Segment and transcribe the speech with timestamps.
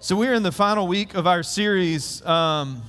[0.00, 2.24] So, we're in the final week of our series.
[2.24, 2.82] Um,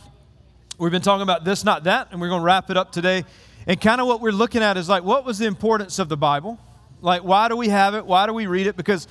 [0.77, 3.25] we've been talking about this, not that, and we're going to wrap it up today.
[3.65, 6.15] And kind of what we're looking at is like, what was the importance of the
[6.15, 6.59] Bible?
[7.01, 8.05] Like, why do we have it?
[8.05, 8.77] Why do we read it?
[8.77, 9.07] Because,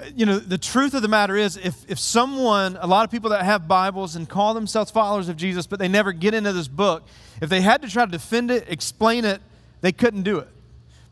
[0.00, 3.10] uh, you know, the truth of the matter is, if, if someone, a lot of
[3.10, 6.52] people that have Bibles and call themselves followers of Jesus, but they never get into
[6.52, 7.04] this book,
[7.40, 9.40] if they had to try to defend it, explain it,
[9.82, 10.48] they couldn't do it.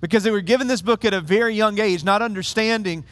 [0.03, 3.05] Because they were given this book at a very young age, not understanding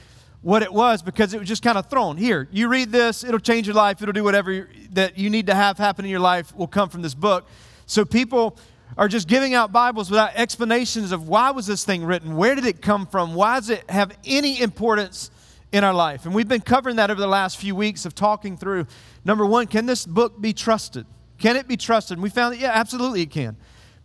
[0.42, 2.16] what it was because it was just kind of thrown.
[2.16, 5.54] Here, you read this, it'll change your life, it'll do whatever that you need to
[5.54, 7.46] have happen in your life will come from this book.
[7.86, 8.58] So people
[8.98, 12.36] are just giving out Bibles without explanations of why was this thing written?
[12.36, 13.34] Where did it come from?
[13.34, 15.30] Why does it have any importance
[15.70, 16.24] in our life?
[16.24, 18.86] And we've been covering that over the last few weeks of talking through
[19.24, 21.06] number 1, can this book be trusted?
[21.38, 22.16] Can it be trusted?
[22.16, 23.56] And we found that yeah, absolutely it can.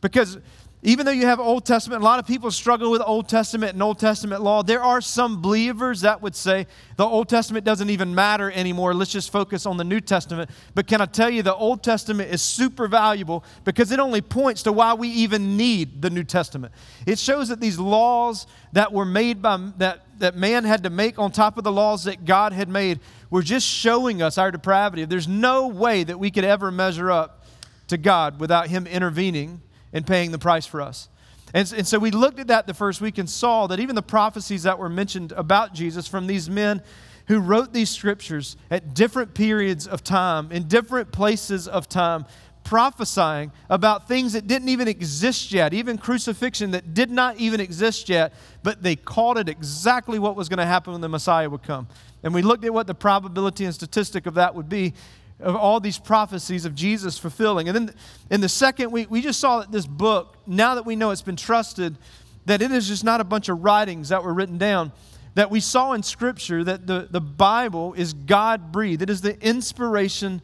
[0.02, 0.38] Because
[0.86, 3.82] even though you have Old Testament, a lot of people struggle with Old Testament and
[3.82, 4.62] Old Testament law.
[4.62, 8.94] There are some believers that would say the Old Testament doesn't even matter anymore.
[8.94, 10.52] Let's just focus on the New Testament.
[10.76, 14.62] But can I tell you, the Old Testament is super valuable because it only points
[14.64, 16.72] to why we even need the New Testament.
[17.08, 21.18] It shows that these laws that were made by that, that man had to make
[21.18, 23.00] on top of the laws that God had made
[23.32, 25.06] were just showing us our depravity.
[25.06, 27.44] There's no way that we could ever measure up
[27.88, 29.64] to God without Him intervening
[29.96, 31.10] and paying the price for us.
[31.54, 34.04] And, and so we looked at that the first week and saw that even the
[34.04, 36.84] prophecies that were mentioned about Jesus from these men
[37.28, 42.26] who wrote these scriptures at different periods of time, in different places of time,
[42.66, 48.10] prophesying about things that didn't even exist yet, even crucifixion that did not even exist
[48.10, 51.64] yet, but they called it exactly what was going to happen when the Messiah would
[51.64, 51.88] come.
[52.22, 54.94] And we looked at what the probability and statistic of that would be
[55.40, 57.68] of all these prophecies of Jesus fulfilling.
[57.68, 57.96] And then
[58.32, 61.22] in the second week, we just saw that this book, now that we know it's
[61.22, 61.98] been trusted,
[62.46, 64.92] that it is just not a bunch of writings that were written down.
[65.34, 69.40] That we saw in Scripture that the, the Bible is God breathed, it is the
[69.46, 70.42] inspiration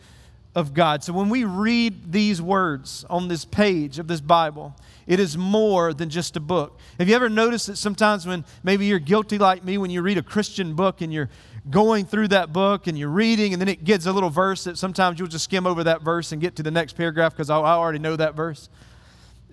[0.54, 1.04] of God.
[1.04, 4.76] So when we read these words on this page of this Bible,
[5.08, 6.78] it is more than just a book.
[7.00, 10.18] Have you ever noticed that sometimes when maybe you're guilty like me, when you read
[10.18, 11.30] a Christian book and you're
[11.70, 14.78] going through that book and you're reading, and then it gets a little verse that
[14.78, 17.56] sometimes you'll just skim over that verse and get to the next paragraph because I,
[17.58, 18.70] already know that verse.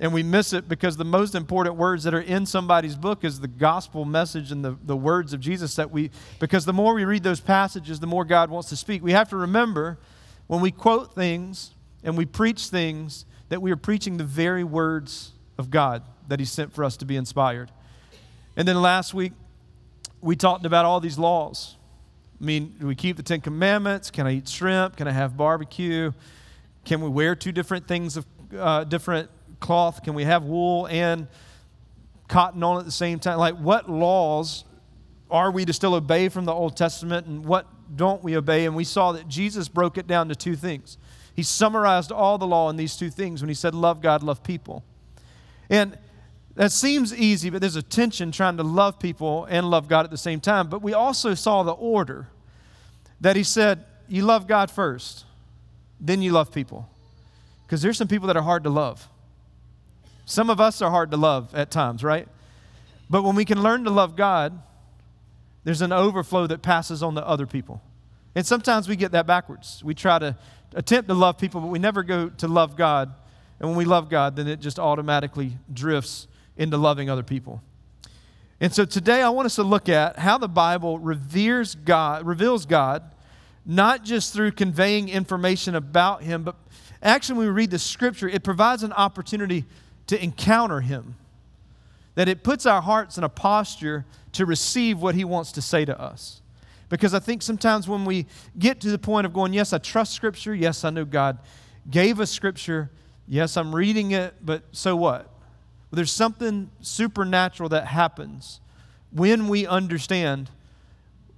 [0.00, 3.41] And we miss it because the most important words that are in somebody's book is
[3.41, 7.04] the gospel message and the, the words of Jesus that we, because the more we
[7.04, 9.02] read those passages, the more God wants to speak.
[9.02, 9.98] We have to remember
[10.46, 15.32] when we quote things and we preach things that we are preaching the very words
[15.58, 17.72] of God that He sent for us to be inspired.
[18.56, 19.32] And then last week,
[20.20, 21.76] we talked about all these laws
[22.41, 24.10] I mean, do we keep the Ten Commandments?
[24.10, 24.97] Can I eat shrimp?
[24.97, 26.12] Can I have barbecue?
[26.84, 28.26] Can we wear two different things of
[28.56, 29.28] uh, different
[29.60, 30.03] cloth?
[30.04, 31.26] Can we have wool and
[32.28, 33.38] cotton on at the same time?
[33.38, 34.65] Like, what laws
[35.31, 38.66] are we to still obey from the Old Testament and what don't we obey?
[38.66, 40.97] And we saw that Jesus broke it down to two things.
[41.34, 44.43] He summarized all the law in these two things when he said, Love God, love
[44.43, 44.84] people.
[45.70, 45.99] And
[46.58, 50.10] that seems easy, but there's a tension trying to love people and love God at
[50.10, 50.66] the same time.
[50.66, 52.26] But we also saw the order
[53.20, 55.24] that he said, You love God first,
[56.00, 56.91] then you love people.
[57.62, 59.08] Because there's some people that are hard to love.
[60.24, 62.26] Some of us are hard to love at times, right?
[63.08, 64.60] But when we can learn to love God,
[65.62, 67.80] there's an overflow that passes on to other people.
[68.34, 69.84] And sometimes we get that backwards.
[69.84, 70.36] We try to
[70.75, 73.14] attempt to love people, but we never go to love God.
[73.60, 76.26] And when we love God, then it just automatically drifts
[76.58, 77.62] into loving other people.
[78.60, 82.66] And so today I want us to look at how the Bible reveres God, reveals
[82.66, 83.02] God,
[83.64, 86.56] not just through conveying information about him, but
[87.02, 89.64] actually when we read the scripture, it provides an opportunity
[90.08, 91.14] to encounter him.
[92.16, 95.84] That it puts our hearts in a posture to receive what he wants to say
[95.84, 96.42] to us.
[96.88, 98.26] Because I think sometimes when we
[98.58, 101.38] get to the point of going, yes, I trust scripture, yes, I know God
[101.88, 102.90] gave us scripture,
[103.28, 105.31] yes, I'm reading it, but so what?
[105.90, 108.61] There's something supernatural that happens
[109.11, 110.50] when we understand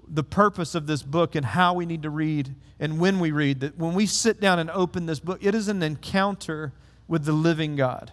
[0.08, 3.60] the purpose of this book and how we need to read and when we read.
[3.60, 6.72] That when we sit down and open this book, it is an encounter
[7.06, 8.12] with the living God.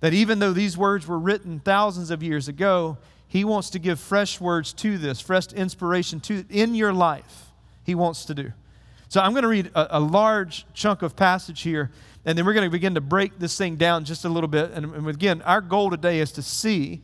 [0.00, 2.96] That even though these words were written thousands of years ago,
[3.28, 7.52] He wants to give fresh words to this, fresh inspiration to in your life.
[7.84, 8.52] He wants to do.
[9.12, 11.90] So I'm going to read a, a large chunk of passage here
[12.24, 14.70] and then we're going to begin to break this thing down just a little bit.
[14.70, 17.02] And, and again, our goal today is to see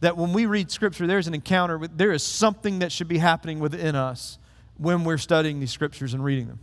[0.00, 3.18] that when we read Scripture, there's an encounter, with, there is something that should be
[3.18, 4.38] happening within us
[4.78, 6.58] when we're studying these Scriptures and reading them.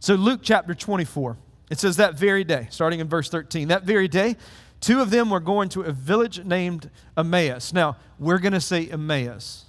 [0.00, 1.36] So, Luke chapter 24,
[1.70, 4.36] it says, That very day, starting in verse 13, that very day,
[4.80, 7.72] Two of them were going to a village named Emmaus.
[7.72, 9.64] Now, we're going to say Emmaus.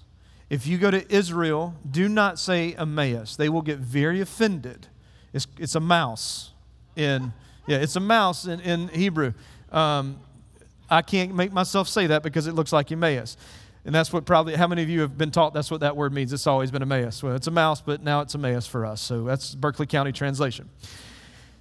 [0.49, 3.35] If you go to Israel, do not say Emmaus.
[3.35, 4.87] They will get very offended.
[5.31, 6.51] It's, it's a mouse
[6.95, 7.33] in,
[7.67, 9.33] yeah, it's a mouse in, in Hebrew.
[9.71, 10.19] Um,
[10.89, 13.37] I can't make myself say that because it looks like Emmaus.
[13.85, 16.13] And that's what probably, how many of you have been taught that's what that word
[16.13, 16.33] means?
[16.33, 17.21] It's always been Emmaus.
[17.21, 19.01] Well, it's a mouse, but now it's Emmaus for us.
[19.01, 20.69] So that's Berkeley County translation.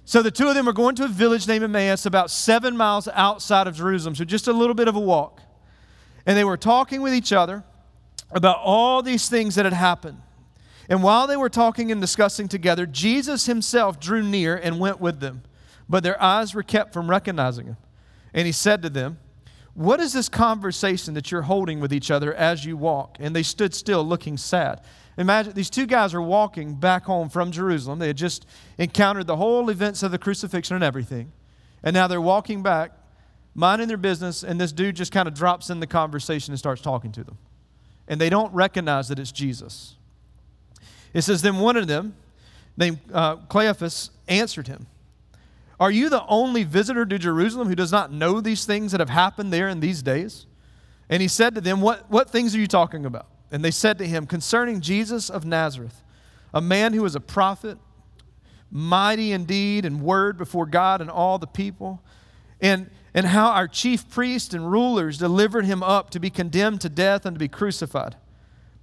[0.03, 3.07] So the two of them are going to a village named Emmaus, about seven miles
[3.09, 4.15] outside of Jerusalem.
[4.15, 5.41] So just a little bit of a walk.
[6.25, 7.63] And they were talking with each other
[8.31, 10.21] about all these things that had happened.
[10.89, 15.19] And while they were talking and discussing together, Jesus himself drew near and went with
[15.19, 15.43] them.
[15.87, 17.77] But their eyes were kept from recognizing him.
[18.33, 19.19] And he said to them,
[19.73, 23.17] What is this conversation that you're holding with each other as you walk?
[23.19, 24.81] And they stood still, looking sad.
[25.17, 27.99] Imagine these two guys are walking back home from Jerusalem.
[27.99, 28.45] They had just
[28.77, 31.31] encountered the whole events of the crucifixion and everything.
[31.83, 32.91] And now they're walking back,
[33.53, 36.81] minding their business, and this dude just kind of drops in the conversation and starts
[36.81, 37.37] talking to them.
[38.09, 39.95] And they don't recognize that it's Jesus.
[41.13, 42.15] It says, Then one of them,
[42.75, 44.87] named uh, Cleophas, answered him.
[45.79, 49.09] Are you the only visitor to Jerusalem who does not know these things that have
[49.09, 50.45] happened there in these days?
[51.09, 53.27] And he said to them, What, what things are you talking about?
[53.51, 56.01] And they said to him, Concerning Jesus of Nazareth,
[56.53, 57.77] a man who was a prophet,
[58.69, 62.01] mighty indeed in and word before God and all the people,
[62.59, 66.89] and, and how our chief priests and rulers delivered him up to be condemned to
[66.89, 68.15] death and to be crucified.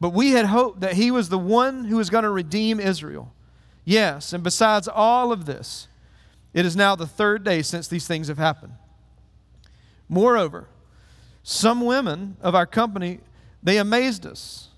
[0.01, 3.33] But we had hoped that he was the one who was going to redeem Israel.
[3.85, 5.89] Yes, and besides all of this,
[6.53, 8.75] it is now the third day since these things have happened.
[10.09, 10.69] Moreover,
[11.43, 13.21] some women of our company,
[13.63, 14.69] they amazed us.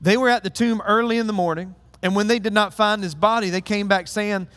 [0.00, 3.02] They were at the tomb early in the morning, and when they did not find
[3.02, 4.48] his body, they came back saying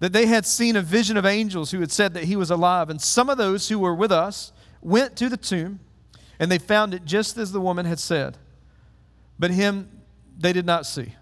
[0.00, 2.88] that they had seen a vision of angels who had said that he was alive.
[2.90, 5.80] And some of those who were with us went to the tomb,
[6.38, 8.38] and they found it just as the woman had said.
[9.38, 9.90] But him
[10.38, 11.14] they did not see.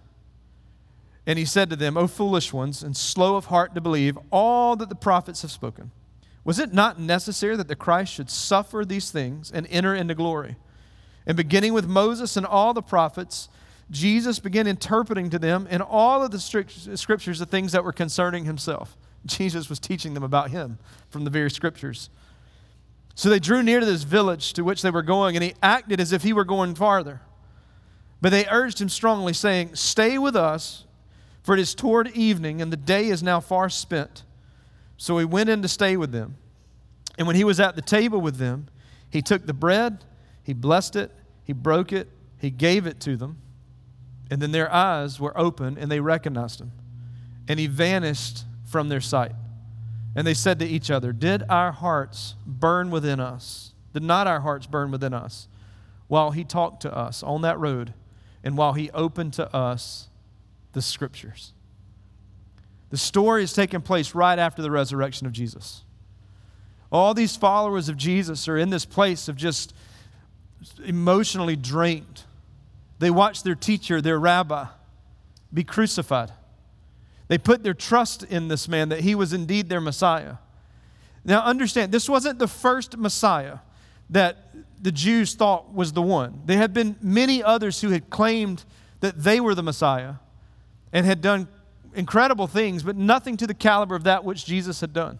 [1.26, 4.76] And he said to them, O foolish ones, and slow of heart to believe all
[4.76, 5.90] that the prophets have spoken.
[6.44, 10.56] Was it not necessary that the Christ should suffer these things and enter into glory?
[11.26, 13.48] And beginning with Moses and all the prophets,
[13.90, 18.44] Jesus began interpreting to them in all of the scriptures the things that were concerning
[18.44, 18.96] himself.
[19.24, 20.78] Jesus was teaching them about him
[21.08, 22.10] from the very scriptures.
[23.14, 26.00] So they drew near to this village to which they were going, and he acted
[26.00, 27.20] as if he were going farther.
[28.20, 30.86] But they urged him strongly, saying, Stay with us
[31.46, 34.24] for it is toward evening, and the day is now far spent.
[34.96, 36.38] So he went in to stay with them.
[37.18, 38.66] And when he was at the table with them,
[39.08, 40.04] he took the bread,
[40.42, 41.12] he blessed it,
[41.44, 42.08] he broke it,
[42.40, 43.36] he gave it to them.
[44.30, 46.72] And then their eyes were open, and they recognized him.
[47.48, 49.32] And he vanished from their sight.
[50.16, 53.72] And they said to each other, Did our hearts burn within us?
[53.92, 55.48] Did not our hearts burn within us
[56.08, 57.92] while he talked to us on that road
[58.42, 60.08] and while he opened to us
[60.72, 61.52] the scriptures.
[62.90, 65.82] The story is taking place right after the resurrection of Jesus.
[66.92, 69.74] All these followers of Jesus are in this place of just
[70.84, 72.22] emotionally drained.
[72.98, 74.66] They watched their teacher, their rabbi,
[75.52, 76.32] be crucified.
[77.28, 80.36] They put their trust in this man that he was indeed their Messiah.
[81.24, 83.58] Now, understand, this wasn't the first Messiah
[84.10, 86.42] that the Jews thought was the one.
[86.44, 88.64] There had been many others who had claimed
[89.00, 90.14] that they were the Messiah
[90.92, 91.48] and had done
[91.94, 95.18] incredible things, but nothing to the caliber of that which Jesus had done.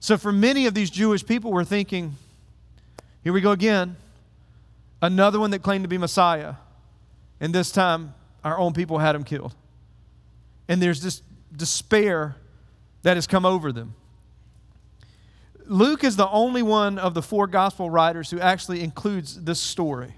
[0.00, 2.16] So, for many of these Jewish people, were thinking,
[3.22, 3.96] here we go again,
[5.02, 6.54] another one that claimed to be Messiah.
[7.40, 9.54] And this time, our own people had him killed.
[10.68, 11.22] And there's this
[11.54, 12.36] despair
[13.02, 13.94] that has come over them.
[15.66, 20.14] Luke is the only one of the four gospel writers who actually includes this story.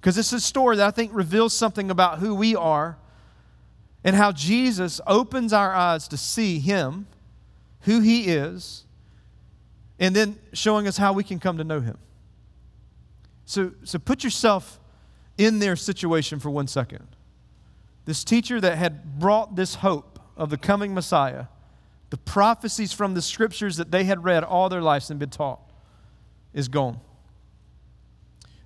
[0.00, 2.96] Because it's a story that I think reveals something about who we are
[4.04, 7.06] and how Jesus opens our eyes to see Him,
[7.80, 8.84] who He is,
[9.98, 11.98] and then showing us how we can come to know Him.
[13.46, 14.78] So, so put yourself
[15.38, 17.06] in their situation for one second.
[18.04, 21.46] This teacher that had brought this hope of the coming Messiah,
[22.10, 25.60] the prophecies from the scriptures that they had read all their lives and been taught,
[26.52, 27.00] is gone.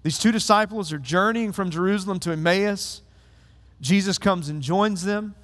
[0.03, 3.03] These two disciples are journeying from Jerusalem to Emmaus
[3.81, 5.35] Jesus comes and joins them.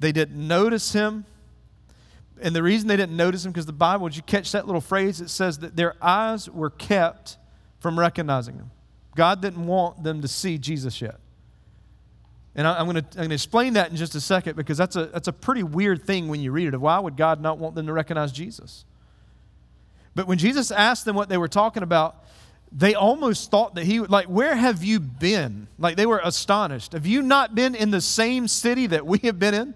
[0.00, 1.24] They didn't notice him.
[2.40, 4.80] And the reason they didn't notice him, because the Bible, did you catch that little
[4.80, 5.20] phrase?
[5.20, 7.38] It says that their eyes were kept
[7.84, 8.70] from recognizing him.
[9.14, 11.16] God didn't want them to see Jesus yet.
[12.54, 15.28] And I, am going to explain that in just a second because that's a, that's
[15.28, 16.80] a pretty weird thing when you read it.
[16.80, 18.86] Why would God not want them to recognize Jesus?
[20.14, 22.24] But when Jesus asked them what they were talking about,
[22.72, 27.06] they almost thought that he like where have you been like they were astonished have
[27.06, 29.74] you not been in the same city that we have been in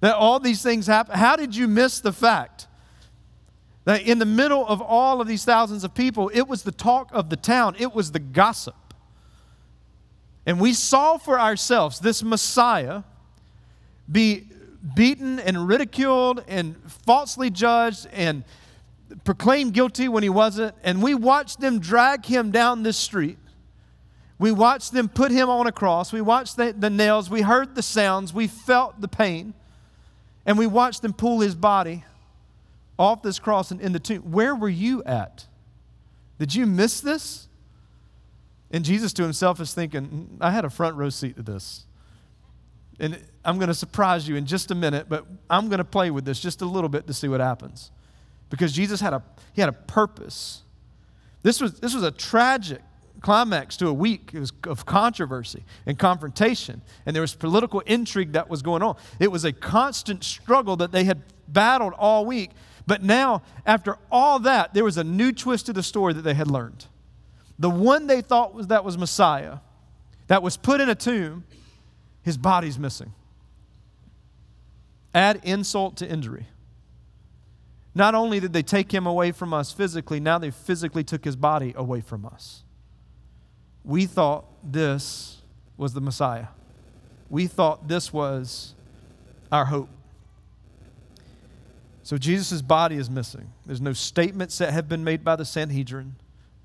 [0.00, 2.66] that all these things happen how did you miss the fact
[3.84, 7.08] that in the middle of all of these thousands of people it was the talk
[7.12, 8.74] of the town it was the gossip
[10.44, 13.02] and we saw for ourselves this messiah
[14.10, 14.48] be
[14.94, 18.44] beaten and ridiculed and falsely judged and
[19.24, 23.38] proclaimed guilty when he wasn't, and we watched them drag him down this street.
[24.38, 26.12] We watched them put him on a cross.
[26.12, 27.30] We watched the, the nails.
[27.30, 28.34] We heard the sounds.
[28.34, 29.54] We felt the pain.
[30.44, 32.04] And we watched them pull his body
[32.98, 34.22] off this cross and in the tomb.
[34.30, 35.46] Where were you at?
[36.38, 37.48] Did you miss this?
[38.70, 41.86] And Jesus to himself is thinking, mm, I had a front row seat to this.
[42.98, 46.10] And I'm going to surprise you in just a minute, but I'm going to play
[46.10, 47.90] with this just a little bit to see what happens
[48.52, 49.22] because Jesus had a,
[49.54, 50.62] he had a purpose.
[51.42, 52.82] This was, this was a tragic
[53.20, 54.34] climax to a week
[54.64, 58.96] of controversy and confrontation, and there was political intrigue that was going on.
[59.18, 62.50] It was a constant struggle that they had battled all week.
[62.86, 66.34] But now, after all that, there was a new twist to the story that they
[66.34, 66.86] had learned.
[67.58, 69.58] The one they thought was that was Messiah,
[70.26, 71.44] that was put in a tomb,
[72.22, 73.12] his body's missing.
[75.14, 76.46] Add insult to injury.
[77.94, 81.36] Not only did they take him away from us physically, now they physically took his
[81.36, 82.64] body away from us.
[83.84, 85.42] We thought this
[85.76, 86.46] was the Messiah.
[87.28, 88.74] We thought this was
[89.50, 89.88] our hope.
[92.02, 93.52] So Jesus' body is missing.
[93.64, 96.16] There's no statements that have been made by the Sanhedrin,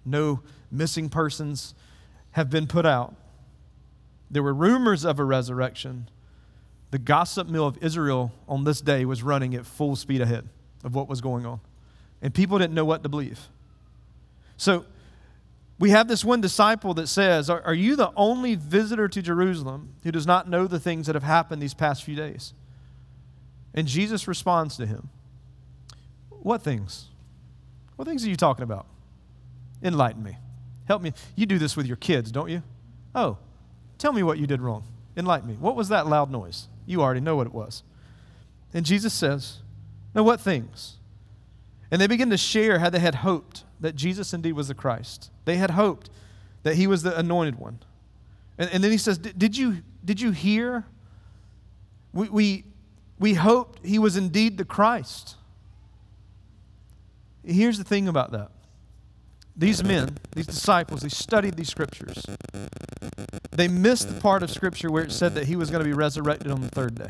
[0.06, 0.42] no
[0.72, 1.76] missing persons
[2.32, 3.16] have been put out.
[4.30, 6.10] There were rumors of a resurrection.
[6.92, 10.48] The gossip mill of Israel on this day was running at full speed ahead
[10.84, 11.60] of what was going on.
[12.22, 13.48] And people didn't know what to believe.
[14.56, 14.86] So
[15.80, 19.94] we have this one disciple that says, Are, are you the only visitor to Jerusalem
[20.04, 22.54] who does not know the things that have happened these past few days?
[23.74, 25.10] And Jesus responds to him,
[26.48, 27.08] What things?
[27.98, 28.86] What things are you talking about?
[29.84, 30.38] Enlighten me.
[30.86, 31.12] Help me.
[31.36, 32.64] You do this with your kids, don't you?
[33.14, 33.38] Oh,
[33.98, 34.86] tell me what you did wrong.
[35.18, 35.56] Enlighten me.
[35.56, 36.70] What was that loud noise?
[36.86, 37.84] You already know what it was.
[38.74, 39.58] And Jesus says,
[40.16, 40.96] now, what things?
[41.92, 45.30] And they begin to share how they had hoped that Jesus indeed was the Christ.
[45.44, 46.10] They had hoped
[46.64, 47.80] that he was the anointed one.
[48.58, 50.86] And, and then he says, Did you, did you hear?
[52.14, 52.64] We, we,
[53.20, 55.36] we hoped he was indeed the Christ.
[57.48, 58.52] Here's the thing about that.
[59.56, 62.24] These men, these disciples, they studied these scriptures.
[63.52, 65.94] They missed the part of scripture where it said that he was going to be
[65.94, 67.10] resurrected on the third day.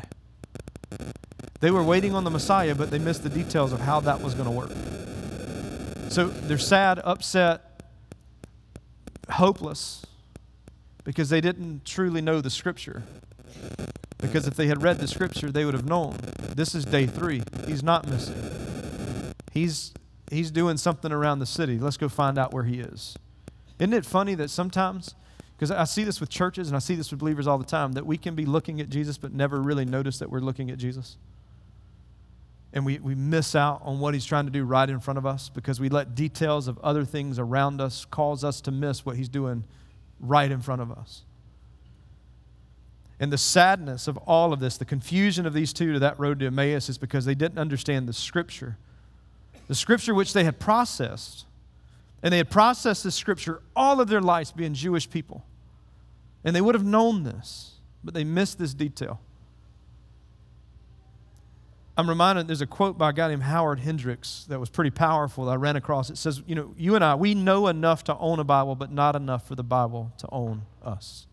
[1.60, 4.34] They were waiting on the Messiah, but they missed the details of how that was
[4.34, 4.70] going to work.
[6.10, 7.82] So they're sad, upset,
[9.28, 10.06] hopeless
[11.04, 13.02] because they didn't truly know the Scripture.
[14.18, 16.16] Because if they had read the Scripture, they would have known
[16.54, 17.42] this is day three.
[17.66, 19.32] He's not missing.
[19.52, 19.92] He's,
[20.30, 21.78] he's doing something around the city.
[21.78, 23.16] Let's go find out where he is.
[23.78, 25.14] Isn't it funny that sometimes,
[25.56, 27.92] because I see this with churches and I see this with believers all the time,
[27.92, 30.78] that we can be looking at Jesus but never really notice that we're looking at
[30.78, 31.16] Jesus?
[32.72, 35.24] and we, we miss out on what he's trying to do right in front of
[35.24, 39.16] us because we let details of other things around us cause us to miss what
[39.16, 39.64] he's doing
[40.20, 41.22] right in front of us.
[43.20, 46.38] And the sadness of all of this, the confusion of these two to that road
[46.40, 48.76] to Emmaus, is because they didn't understand the scripture.
[49.68, 51.44] The scripture which they had processed.
[52.22, 55.44] And they had processed this scripture all of their lives being Jewish people.
[56.42, 59.20] And they would have known this, but they missed this detail.
[61.96, 65.46] I'm reminded there's a quote by a guy named Howard Hendricks that was pretty powerful
[65.46, 66.10] that I ran across.
[66.10, 68.92] It says, You know, you and I, we know enough to own a Bible, but
[68.92, 71.26] not enough for the Bible to own us.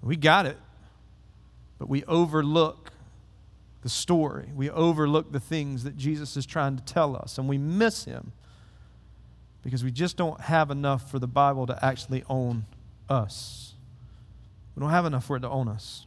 [0.00, 0.56] We got it,
[1.78, 2.91] but we overlook
[3.82, 4.48] the story.
[4.54, 8.32] We overlook the things that Jesus is trying to tell us, and we miss him
[9.62, 12.64] because we just don't have enough for the Bible to actually own
[13.08, 13.74] us.
[14.74, 16.06] We don't have enough for it to own us.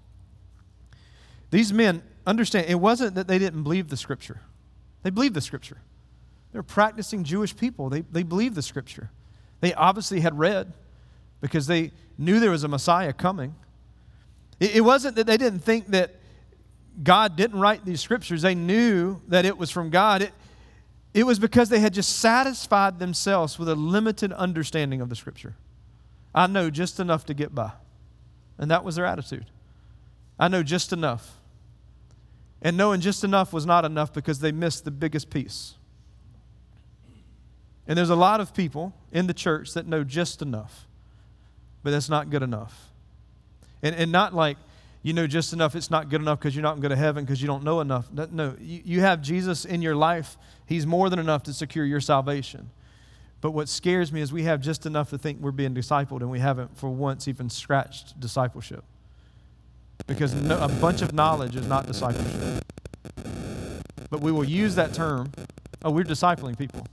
[1.51, 4.41] These men, understand, it wasn't that they didn't believe the scripture.
[5.03, 5.77] They believed the scripture.
[6.51, 7.89] They're practicing Jewish people.
[7.89, 9.11] They, they believed the scripture.
[9.61, 10.73] They obviously had read
[11.41, 13.55] because they knew there was a Messiah coming.
[14.59, 16.15] It, it wasn't that they didn't think that
[17.03, 20.21] God didn't write these scriptures, they knew that it was from God.
[20.21, 20.33] It,
[21.13, 25.55] it was because they had just satisfied themselves with a limited understanding of the scripture.
[26.33, 27.71] I know just enough to get by.
[28.57, 29.45] And that was their attitude.
[30.37, 31.37] I know just enough.
[32.61, 35.75] And knowing just enough was not enough because they missed the biggest piece.
[37.87, 40.87] And there's a lot of people in the church that know just enough,
[41.83, 42.91] but that's not good enough.
[43.83, 44.57] And, and not like
[45.05, 47.39] you know just enough, it's not good enough because you're not going to heaven because
[47.39, 48.11] you don't know enough.
[48.11, 50.35] No, you, have Jesus in your life,
[50.65, 52.71] He's more than enough to secure your salvation.
[53.39, 56.31] But what scares me is we have just enough to think we're being discipled and
[56.31, 58.83] we haven't for once even scratched discipleship.
[60.07, 62.63] Because no, a bunch of knowledge is not discipleship.
[64.09, 65.31] But we will use that term
[65.83, 66.87] oh, we're discipling people.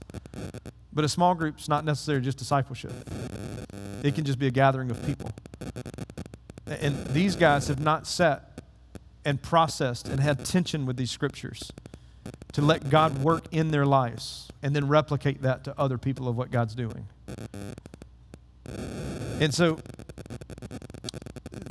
[0.93, 2.93] But a small group's not necessarily just discipleship,
[4.03, 5.31] it can just be a gathering of people.
[6.81, 8.61] And these guys have not sat
[9.25, 11.71] and processed and had tension with these scriptures
[12.53, 16.37] to let God work in their lives and then replicate that to other people of
[16.37, 17.07] what God's doing.
[19.39, 19.79] And so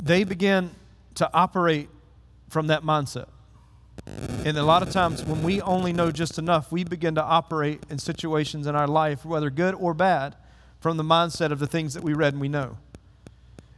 [0.01, 0.71] they begin
[1.15, 1.89] to operate
[2.49, 3.27] from that mindset.
[4.45, 7.83] And a lot of times, when we only know just enough, we begin to operate
[7.89, 10.35] in situations in our life, whether good or bad,
[10.81, 12.77] from the mindset of the things that we read and we know.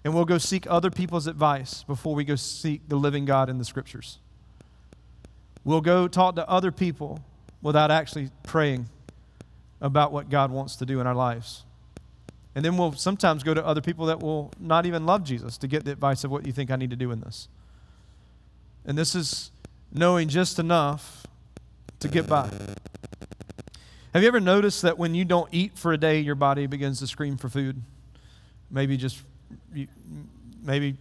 [0.05, 3.57] And we'll go seek other people's advice before we go seek the living God in
[3.57, 4.19] the scriptures.
[5.63, 7.21] We'll go talk to other people
[7.63, 8.88] without actually praying
[9.81, 11.63] about what God wants to do in our lives.
[12.53, 15.67] And then we'll sometimes go to other people that will not even love Jesus to
[15.67, 17.47] get the advice of what you think I need to do in this.
[18.85, 19.50] And this is
[19.91, 21.25] knowing just enough
[22.00, 22.51] to get by.
[24.13, 27.00] Have you ever noticed that when you don't eat for a day, your body begins
[27.00, 27.81] to scream for food?
[28.69, 29.24] Maybe just,
[30.61, 30.97] maybe,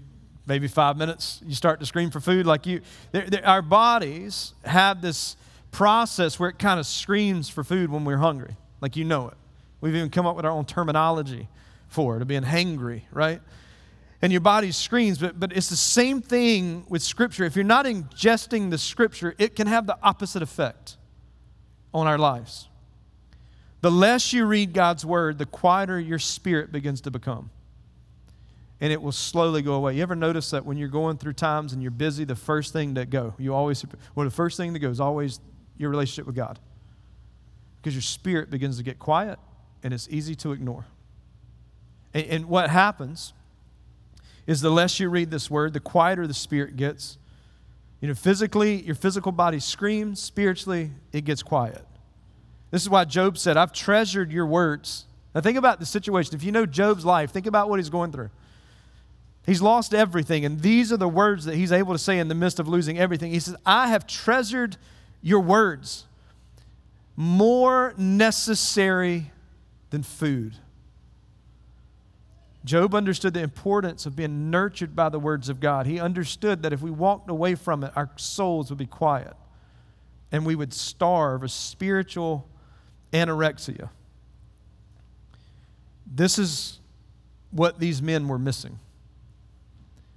[0.47, 2.47] maybe five minutes, you start to scream for food.
[2.47, 2.81] Like you,
[3.13, 5.37] they're, they're, our bodies have this
[5.71, 9.35] process where it kind of screams for food when we're hungry, like you know it.
[9.81, 11.49] We've even come up with our own terminology
[11.89, 13.41] for it, of being hangry, right?
[14.25, 17.45] and your body screams, but, but it's the same thing with Scripture.
[17.45, 20.97] If you're not ingesting the Scripture, it can have the opposite effect
[21.93, 22.71] on our lives.
[23.83, 27.51] The less you read God's Word, the quieter your spirit begins to become.
[28.81, 29.97] And it will slowly go away.
[29.97, 32.95] You ever notice that when you're going through times and you're busy, the first thing
[32.95, 33.85] that go, you always,
[34.15, 35.41] well, the first thing that goes always
[35.79, 36.59] your relationship with God.
[37.77, 39.39] Because your spirit begins to get quiet
[39.83, 40.87] and it's easy to ignore.
[42.13, 43.33] And, and what happens
[44.47, 47.19] is the less you read this word, the quieter the spirit gets.
[48.01, 51.85] You know, physically, your physical body screams, spiritually, it gets quiet.
[52.71, 55.07] This is why Job said, I've treasured your words.
[55.35, 56.35] Now, think about the situation.
[56.35, 58.31] If you know Job's life, think about what he's going through.
[59.47, 62.35] He's lost everything, and these are the words that he's able to say in the
[62.35, 63.31] midst of losing everything.
[63.31, 64.77] He says, I have treasured
[65.21, 66.07] your words
[67.17, 69.31] more necessary
[69.91, 70.55] than food.
[72.65, 75.87] Job understood the importance of being nurtured by the words of God.
[75.87, 79.35] He understood that if we walked away from it, our souls would be quiet
[80.33, 82.49] and we would starve a spiritual
[83.13, 83.91] anorexia.
[86.07, 86.81] This is
[87.51, 88.79] what these men were missing.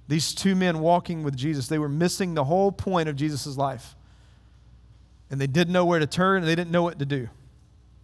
[0.08, 3.94] These two men walking with Jesus, they were missing the whole point of Jesus' life.
[5.30, 7.28] And they didn't know where to turn and they didn't know what to do.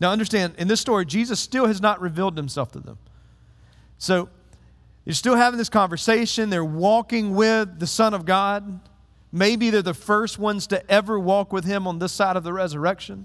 [0.01, 2.99] Now, understand, in this story, Jesus still has not revealed himself to them.
[3.97, 4.29] So
[5.07, 6.51] you're still having this conversation.
[6.51, 8.81] They're walking with the Son of God.
[9.33, 12.53] Maybe they're the first ones to ever walk with him on this side of the
[12.53, 13.25] resurrection.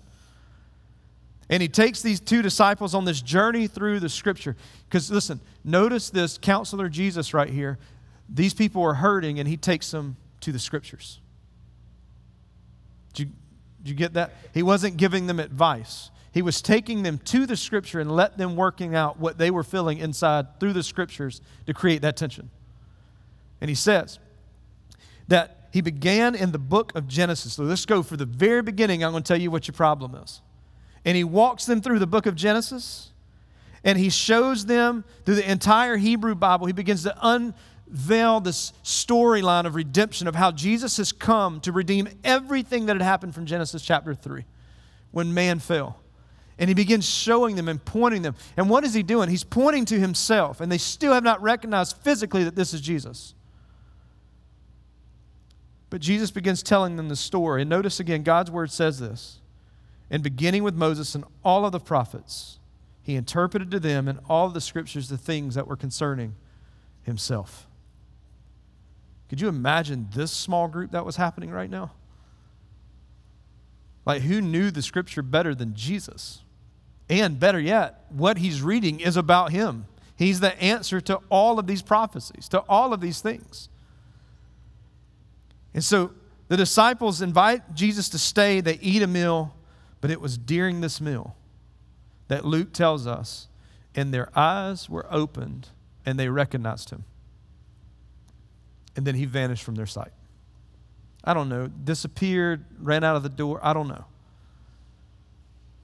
[1.50, 4.56] And he takes these two disciples on this journey through the scripture.
[4.88, 7.80] Because listen, notice this counselor Jesus right here.
[8.32, 11.20] These people are hurting, and he takes them to the scriptures.
[13.14, 13.32] Did you,
[13.84, 14.34] did you get that?
[14.54, 16.12] He wasn't giving them advice.
[16.32, 19.64] He was taking them to the scripture and let them working out what they were
[19.64, 22.52] feeling inside through the scriptures to create that tension.
[23.62, 24.20] And he says
[25.28, 27.54] that he began in the book of Genesis.
[27.54, 29.04] So let's go for the very beginning.
[29.04, 30.42] I'm going to tell you what your problem is.
[31.04, 33.12] And he walks them through the book of Genesis
[33.84, 36.68] and he shows them through the entire Hebrew Bible.
[36.68, 37.16] He begins to
[37.90, 43.02] unveil this storyline of redemption of how Jesus has come to redeem everything that had
[43.02, 44.46] happened from Genesis chapter 3
[45.12, 46.00] when man fell.
[46.58, 48.36] And he begins showing them and pointing them.
[48.58, 49.30] And what is he doing?
[49.30, 53.34] He's pointing to himself, and they still have not recognized physically that this is Jesus.
[55.90, 57.62] But Jesus begins telling them the story.
[57.62, 59.40] And notice again, God's word says this.
[60.12, 62.60] And beginning with Moses and all of the prophets,
[63.02, 66.36] he interpreted to them in all of the scriptures the things that were concerning
[67.04, 67.69] himself.
[69.30, 71.92] Could you imagine this small group that was happening right now?
[74.06, 76.42] Like, who knew the scripture better than Jesus?
[77.10, 79.86] And better yet, what he's reading is about him.
[80.16, 83.70] He's the answer to all of these prophecies, to all of these things.
[85.74, 86.12] And so
[86.48, 88.62] the disciples invite Jesus to stay.
[88.62, 89.56] They eat a meal,
[90.02, 91.36] but it was during this meal
[92.28, 93.48] that Luke tells us,
[93.96, 95.70] and their eyes were opened
[96.06, 97.04] and they recognized him.
[98.96, 100.12] And then he vanished from their sight.
[101.24, 103.60] I don't know, disappeared, ran out of the door.
[103.62, 104.06] I don't know.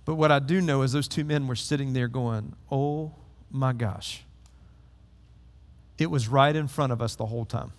[0.05, 3.13] But what I do know is those two men were sitting there going, Oh
[3.51, 4.23] my gosh.
[5.97, 7.71] It was right in front of us the whole time.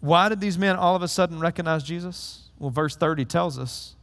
[0.00, 2.50] Why did these men all of a sudden recognize Jesus?
[2.58, 3.94] Well, verse 30 tells us,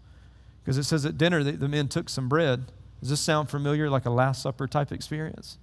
[0.64, 2.72] because it says at dinner the, the men took some bread.
[3.00, 5.58] Does this sound familiar, like a Last Supper type experience?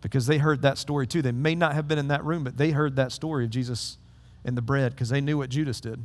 [0.00, 1.22] Because they heard that story too.
[1.22, 3.98] They may not have been in that room, but they heard that story of Jesus
[4.44, 6.02] and the bread because they knew what Judas did.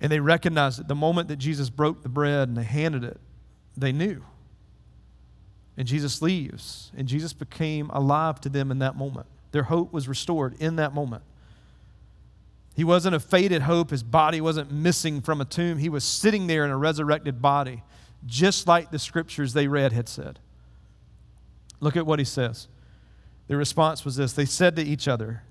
[0.00, 3.18] And they recognized that the moment that Jesus broke the bread and they handed it,
[3.76, 4.22] they knew.
[5.78, 9.26] And Jesus leaves, and Jesus became alive to them in that moment.
[9.52, 11.22] Their hope was restored in that moment.
[12.74, 13.90] He wasn't a faded hope.
[13.90, 15.78] His body wasn't missing from a tomb.
[15.78, 17.82] He was sitting there in a resurrected body,
[18.26, 20.38] just like the scriptures they read had said.
[21.80, 22.68] Look at what he says.
[23.48, 25.42] The response was this They said to each other,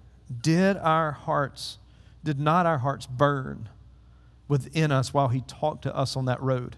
[0.41, 1.79] Did our hearts,
[2.23, 3.69] did not our hearts burn
[4.47, 6.77] within us while he talked to us on that road,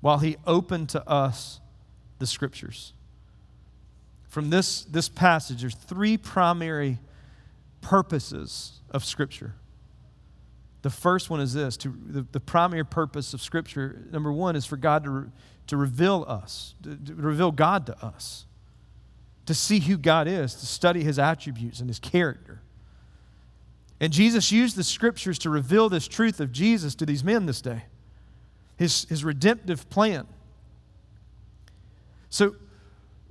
[0.00, 1.60] while he opened to us
[2.18, 2.92] the scriptures?
[4.28, 6.98] From this, this passage, there's three primary
[7.80, 9.54] purposes of scripture.
[10.86, 14.64] The first one is this to, the, the primary purpose of Scripture, number one, is
[14.64, 15.28] for God to, re,
[15.66, 18.45] to reveal us, to, to reveal God to us,
[19.46, 22.60] to see who God is, to study His attributes and His character.
[24.00, 27.60] And Jesus used the Scriptures to reveal this truth of Jesus to these men this
[27.60, 27.84] day,
[28.76, 30.26] His, his redemptive plan.
[32.28, 32.56] So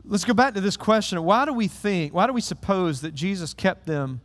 [0.04, 3.14] let's go back to this question why do we think, why do we suppose that
[3.14, 4.22] Jesus kept them?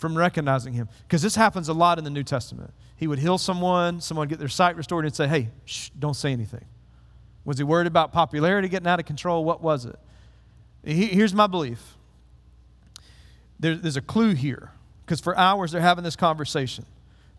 [0.00, 0.88] from recognizing him.
[1.02, 2.72] Because this happens a lot in the New Testament.
[2.96, 6.32] He would heal someone, someone get their sight restored, and say, hey, shh, don't say
[6.32, 6.64] anything.
[7.44, 9.44] Was he worried about popularity getting out of control?
[9.44, 9.96] What was it?
[10.84, 11.96] Here's my belief
[13.58, 14.70] there's a clue here,
[15.04, 16.86] because for hours they're having this conversation.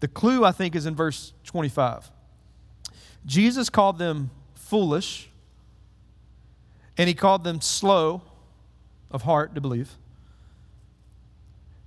[0.01, 2.11] The clue, I think, is in verse 25.
[3.25, 5.29] Jesus called them foolish,
[6.97, 8.21] and he called them slow
[9.09, 9.97] of heart to believe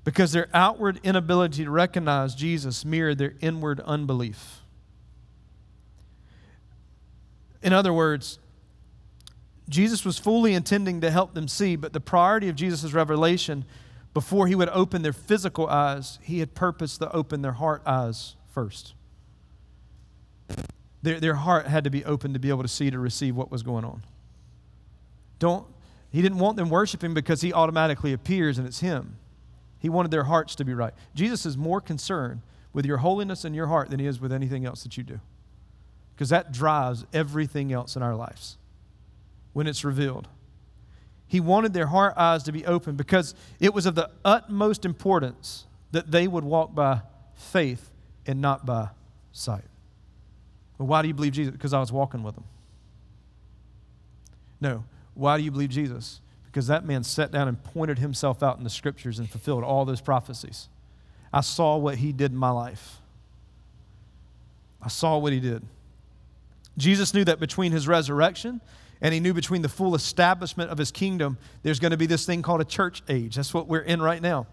[0.04, 4.60] because their outward inability to recognize Jesus mirrored their inward unbelief.
[7.62, 8.38] In other words,
[9.68, 13.64] Jesus was fully intending to help them see, but the priority of Jesus' revelation
[14.12, 18.36] before he would open their physical eyes, he had purposed to open their heart eyes
[18.52, 18.94] first.
[21.02, 23.50] Their, their heart had to be open to be able to see, to receive what
[23.50, 24.04] was going on.
[25.38, 25.66] Don't,
[26.10, 29.16] he didn't want them worshiping because he automatically appears and it's him.
[29.80, 30.94] He wanted their hearts to be right.
[31.14, 32.40] Jesus is more concerned
[32.72, 35.20] with your holiness and your heart than he is with anything else that you do.
[36.14, 38.58] Because that drives everything else in our lives
[39.54, 40.28] when it's revealed.
[41.26, 45.64] He wanted their heart eyes to be open because it was of the utmost importance
[45.92, 47.00] that they would walk by
[47.34, 47.90] faith
[48.26, 48.90] and not by
[49.32, 49.64] sight.
[50.76, 51.52] Well, why do you believe Jesus?
[51.52, 52.44] Because I was walking with him.
[54.60, 54.84] No.
[55.14, 56.20] Why do you believe Jesus?
[56.54, 59.84] because that man sat down and pointed himself out in the scriptures and fulfilled all
[59.84, 60.68] those prophecies.
[61.32, 62.98] I saw what he did in my life.
[64.80, 65.64] I saw what he did.
[66.78, 68.60] Jesus knew that between his resurrection
[69.04, 72.24] and he knew between the full establishment of his kingdom, there's going to be this
[72.24, 73.36] thing called a church age.
[73.36, 74.46] That's what we're in right now.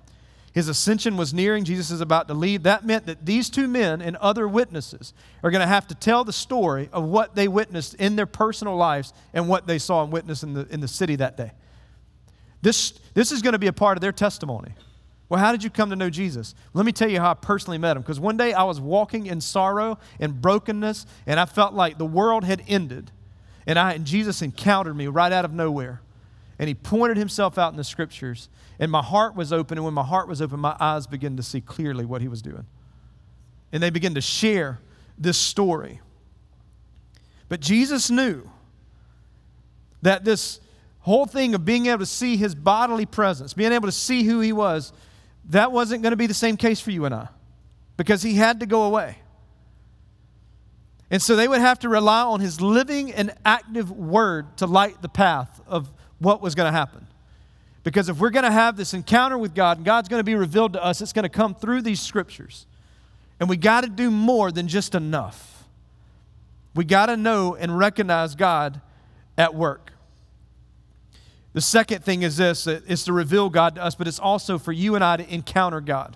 [0.51, 1.63] His ascension was nearing.
[1.63, 2.63] Jesus is about to leave.
[2.63, 6.25] That meant that these two men and other witnesses are going to have to tell
[6.25, 10.11] the story of what they witnessed in their personal lives and what they saw and
[10.11, 11.53] witnessed in the, in the city that day.
[12.61, 14.73] This, this is going to be a part of their testimony.
[15.29, 16.55] Well, how did you come to know Jesus?
[16.73, 18.03] Let me tell you how I personally met him.
[18.03, 22.05] Because one day I was walking in sorrow and brokenness, and I felt like the
[22.05, 23.11] world had ended.
[23.65, 26.01] And, I, and Jesus encountered me right out of nowhere.
[26.59, 28.49] And he pointed himself out in the scriptures.
[28.79, 29.77] And my heart was open.
[29.77, 32.41] And when my heart was open, my eyes began to see clearly what he was
[32.41, 32.65] doing.
[33.71, 34.79] And they began to share
[35.17, 36.01] this story.
[37.49, 38.49] But Jesus knew
[40.01, 40.59] that this
[40.99, 44.39] whole thing of being able to see his bodily presence, being able to see who
[44.39, 44.93] he was,
[45.45, 47.27] that wasn't going to be the same case for you and I
[47.97, 49.17] because he had to go away.
[51.11, 55.01] And so they would have to rely on his living and active word to light
[55.01, 57.05] the path of what was going to happen.
[57.83, 60.35] Because if we're going to have this encounter with God and God's going to be
[60.35, 62.65] revealed to us, it's going to come through these scriptures.
[63.41, 65.65] And we got to do more than just enough.
[66.75, 68.79] We got to know and recognize God
[69.37, 69.91] at work.
[71.51, 74.71] The second thing is this it's to reveal God to us, but it's also for
[74.71, 76.15] you and I to encounter God.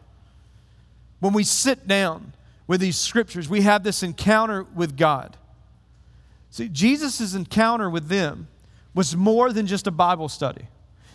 [1.20, 2.32] When we sit down,
[2.68, 5.38] with these scriptures, we have this encounter with God.
[6.50, 8.48] See, Jesus' encounter with them
[8.94, 10.68] was more than just a Bible study.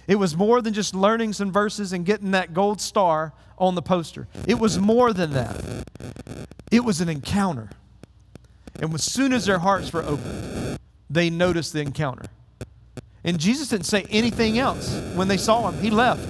[0.06, 3.82] It was more than just learning some verses and getting that gold star on the
[3.82, 4.28] poster.
[4.46, 5.84] It was more than that.
[6.70, 7.70] It was an encounter.
[8.80, 12.26] And as soon as their hearts were opened, they noticed the encounter.
[13.24, 15.80] And Jesus didn't say anything else when they saw him.
[15.80, 16.26] He left.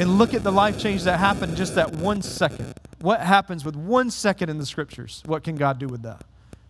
[0.00, 2.74] And look at the life change that happened just that one second.
[3.00, 5.22] What happens with one second in the scriptures?
[5.26, 6.24] What can God do with that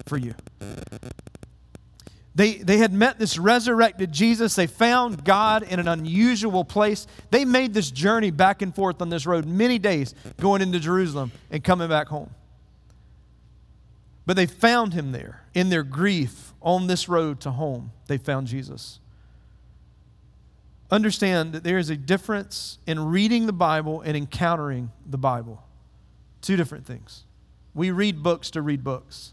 [0.07, 0.35] for you?
[2.35, 4.57] They, they had met this resurrected Jesus.
[4.57, 7.07] They found God in an unusual place.
[7.31, 11.31] They made this journey back and forth on this road many days, going into Jerusalem
[11.51, 12.31] and coming back home.
[14.27, 17.93] But they found him there in their grief on this road to home.
[18.09, 18.99] They found Jesus.
[20.91, 25.63] Understand that there is a difference in reading the Bible and encountering the Bible.
[26.45, 27.25] Two different things.
[27.73, 29.33] We read books to read books,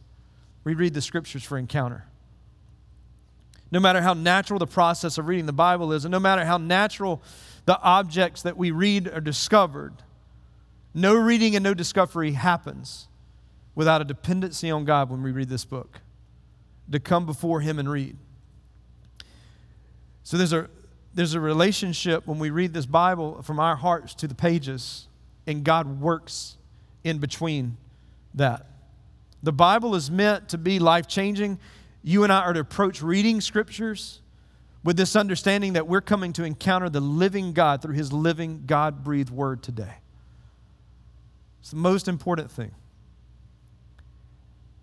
[0.63, 2.05] we read the scriptures for encounter.
[3.69, 6.55] No matter how natural the process of reading the Bible is, and no matter how
[6.57, 7.21] natural
[7.65, 9.93] the objects that we read are discovered,
[10.93, 13.09] no reading and no discovery happens
[13.75, 15.99] without a dependency on God when we read this book,
[16.89, 18.15] to come before Him and read.
[20.23, 20.69] So there's a,
[21.13, 25.09] there's a relationship when we read this Bible from our hearts to the pages,
[25.45, 26.55] and God works
[27.03, 27.77] in between
[28.35, 28.67] that.
[29.43, 31.59] The Bible is meant to be life changing.
[32.03, 34.21] You and I are to approach reading scriptures
[34.83, 39.03] with this understanding that we're coming to encounter the living God through his living, God
[39.03, 39.95] breathed word today.
[41.59, 42.71] It's the most important thing.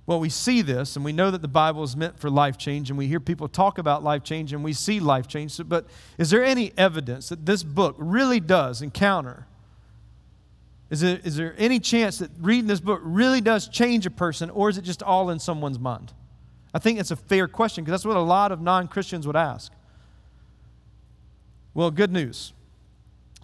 [0.07, 2.89] Well, we see this and we know that the Bible is meant for life change,
[2.89, 5.61] and we hear people talk about life change and we see life change.
[5.69, 9.47] But is there any evidence that this book really does encounter?
[10.91, 14.49] Is there, is there any chance that reading this book really does change a person,
[14.51, 16.13] or is it just all in someone's mind?
[16.73, 19.37] I think it's a fair question because that's what a lot of non Christians would
[19.37, 19.73] ask.
[21.75, 22.53] Well, good news.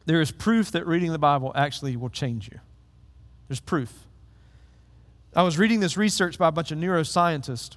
[0.07, 2.61] There is proof that reading the Bible actually will change you.
[3.49, 3.93] There's proof.
[5.37, 7.77] I was reading this research by a bunch of neuroscientists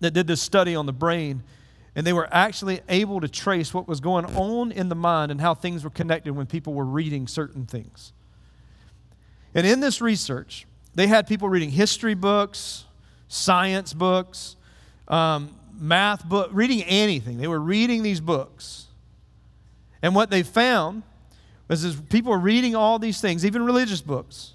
[0.00, 1.42] that did this study on the brain,
[1.94, 5.40] and they were actually able to trace what was going on in the mind and
[5.40, 8.12] how things were connected when people were reading certain things.
[9.54, 12.84] And in this research, they had people reading history books,
[13.28, 14.56] science books,
[15.08, 17.38] um, math book, reading anything.
[17.38, 18.86] They were reading these books.
[20.02, 21.02] And what they found
[21.68, 24.54] was as people were reading all these things, even religious books,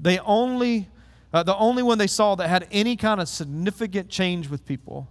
[0.00, 0.88] they only
[1.32, 5.08] uh, the only one they saw that had any kind of significant change with people.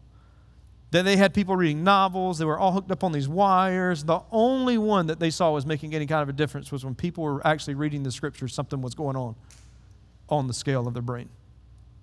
[0.92, 4.06] That they had people reading novels, they were all hooked up on these wires.
[4.06, 6.96] The only one that they saw was making any kind of a difference was when
[6.96, 9.36] people were actually reading the scriptures, something was going on
[10.30, 11.30] on the scale of their brain.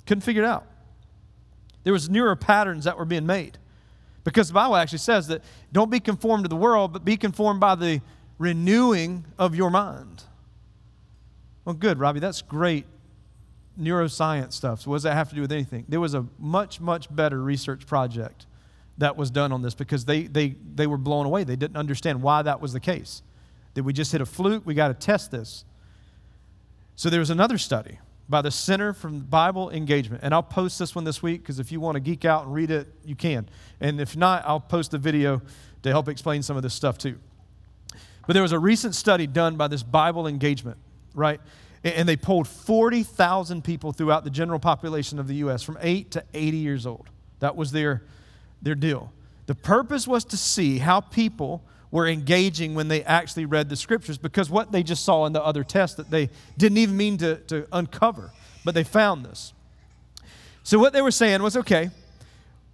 [0.07, 0.67] Couldn't figure it out.
[1.85, 3.59] There was newer patterns that were being made.
[4.23, 5.43] Because the Bible actually says that
[5.73, 8.01] don't be conformed to the world, but be conformed by the
[8.39, 10.25] renewing of your mind.
[11.65, 12.87] Well, good, Robbie, that's great
[13.79, 14.83] neuroscience stuff.
[14.83, 15.85] So, what does that have to do with anything?
[15.89, 18.47] There was a much, much better research project
[18.99, 21.45] that was done on this because they, they, they were blown away.
[21.45, 23.23] They didn't understand why that was the case.
[23.75, 24.65] Did we just hit a fluke?
[24.65, 25.65] We got to test this.
[26.97, 30.23] So, there was another study by the Center for Bible Engagement.
[30.23, 32.55] And I'll post this one this week because if you want to geek out and
[32.55, 33.49] read it, you can.
[33.81, 35.43] And if not, I'll post a video
[35.83, 37.19] to help explain some of this stuff too.
[38.27, 40.79] But there was a recent study done by this Bible Engagement,
[41.15, 41.41] right?
[41.85, 45.63] and they polled 40,000 people throughout the general population of the U.S.
[45.63, 47.11] from 8 to 80 years old.
[47.41, 48.03] That was their,
[48.65, 49.13] their deal.
[49.47, 54.19] The purpose was to see how people were engaging when they actually read the scriptures
[54.19, 57.37] because what they just saw in the other test that they didn't even mean to,
[57.37, 58.33] to uncover,
[58.65, 59.53] but they found this.
[60.65, 61.91] So, what they were saying was okay,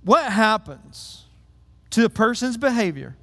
[0.05, 1.26] what happens
[1.90, 3.16] to a person's behavior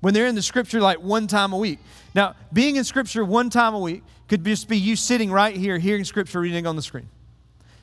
[0.00, 1.80] when they're in the scripture like one time a week?
[2.14, 5.78] Now, being in scripture one time a week could just be you sitting right here
[5.78, 7.08] hearing scripture reading on the screen.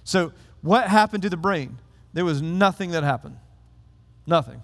[0.03, 1.77] So, what happened to the brain?
[2.13, 3.37] There was nothing that happened.
[4.25, 4.61] Nothing.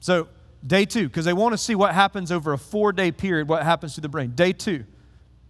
[0.00, 0.28] So,
[0.66, 3.62] day two, because they want to see what happens over a four day period, what
[3.62, 4.32] happens to the brain.
[4.34, 4.84] Day two,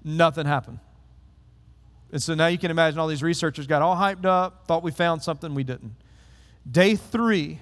[0.05, 0.81] nothing happened.
[2.11, 4.91] And so now you can imagine all these researchers got all hyped up, thought we
[4.91, 5.95] found something, we didn't.
[6.71, 7.61] Day three,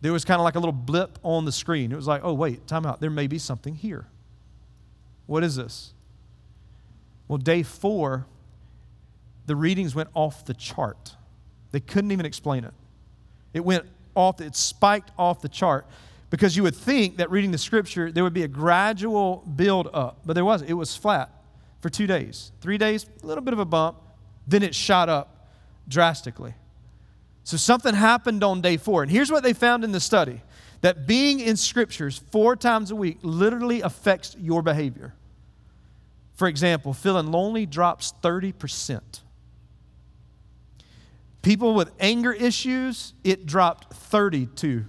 [0.00, 1.90] there was kind of like a little blip on the screen.
[1.90, 3.00] It was like, oh, wait, time out.
[3.00, 4.06] There may be something here.
[5.26, 5.92] What is this?
[7.26, 8.26] Well, day four,
[9.46, 11.16] the readings went off the chart.
[11.72, 12.72] They couldn't even explain it.
[13.52, 15.86] It went off, it spiked off the chart
[16.30, 20.20] because you would think that reading the scripture, there would be a gradual build up,
[20.26, 20.70] but there wasn't.
[20.70, 21.30] It was flat.
[21.80, 22.50] for two days.
[22.60, 23.98] Three days, a little bit of a bump.
[24.48, 25.48] Then it shot up
[25.86, 26.54] drastically.
[27.44, 29.02] So something happened on day four.
[29.02, 30.42] And here's what they found in the study
[30.80, 35.14] that being in scriptures four times a week literally affects your behavior.
[36.34, 39.00] For example, feeling lonely drops 30%.
[41.42, 44.86] People with anger issues, it dropped 32%.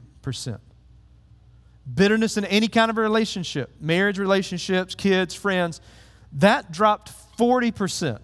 [1.94, 5.82] Bitterness in any kind of relationship, marriage relationships, kids, friends,
[6.34, 8.20] that dropped 40%.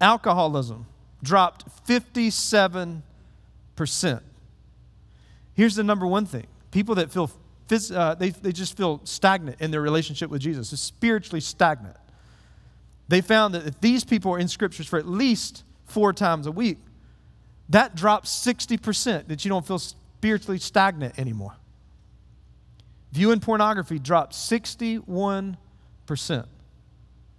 [0.00, 0.86] Alcoholism
[1.22, 3.02] dropped 57%.
[5.54, 7.30] Here's the number one thing people that feel,
[7.94, 11.96] uh, they, they just feel stagnant in their relationship with Jesus, is spiritually stagnant.
[13.08, 16.52] They found that if these people are in scriptures for at least four times a
[16.52, 16.78] week,
[17.68, 21.56] that drops 60% that you don't feel spiritually stagnant anymore.
[23.12, 25.56] Viewing pornography drops 61%.
[26.28, 26.46] Now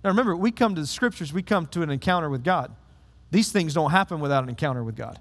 [0.03, 2.75] remember, we come to the scriptures, we come to an encounter with God.
[3.31, 5.19] These things don't happen without an encounter with God.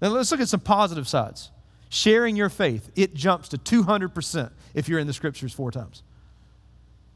[0.00, 1.50] Now let's look at some positive sides.
[1.88, 6.02] Sharing your faith, it jumps to 200% if you're in the scriptures four times.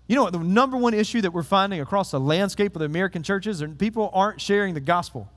[0.07, 0.33] You know what?
[0.33, 3.75] The number one issue that we're finding across the landscape of the American churches is
[3.79, 5.31] people aren't sharing the gospel.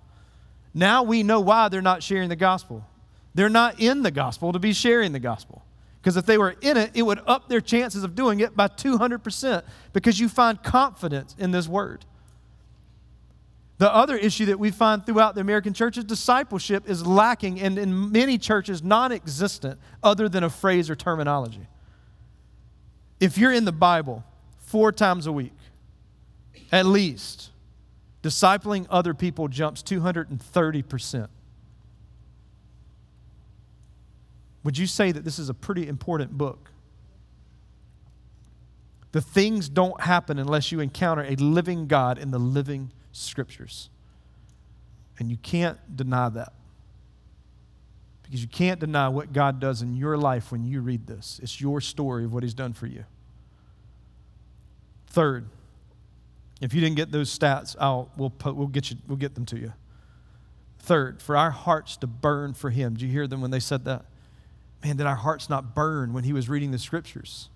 [0.73, 2.85] Now we know why they're not sharing the gospel.
[3.33, 5.63] They're not in the gospel to be sharing the gospel.
[6.01, 8.67] Because if they were in it, it would up their chances of doing it by
[8.67, 12.05] 200% because you find confidence in this word.
[13.77, 17.77] The other issue that we find throughout the American church is discipleship is lacking and
[17.77, 21.67] in many churches non existent other than a phrase or terminology.
[23.19, 24.23] If you're in the Bible,
[24.67, 25.53] four times a week,
[26.71, 27.49] at least,
[28.21, 31.29] discipling other people jumps 230%.
[34.63, 36.71] Would you say that this is a pretty important book?
[39.13, 43.89] The things don't happen unless you encounter a living God in the living scriptures.
[45.17, 46.51] And you can't deny that.
[48.23, 51.39] Because you can't deny what God does in your life when you read this.
[51.41, 53.05] It's your story of what He's done for you.
[55.07, 55.47] Third,
[56.61, 59.45] if you didn't get those stats, I'll, we'll, put, we'll, get you, we'll get them
[59.47, 59.73] to you.
[60.79, 62.93] Third, for our hearts to burn for Him.
[62.93, 64.05] Did you hear them when they said that?
[64.83, 67.49] Man, did our hearts not burn when He was reading the scriptures?